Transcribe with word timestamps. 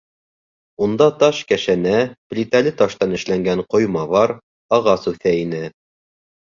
Унда 0.85 1.07
таш 1.23 1.41
кәшәнә, 1.51 1.93
плитәле 2.33 2.73
таштан 2.81 3.15
эшләнгән 3.19 3.65
ҡойма 3.75 4.09
бар, 4.17 4.35
ағас 4.81 5.11
үҫә 5.15 5.41
ине... 5.47 5.67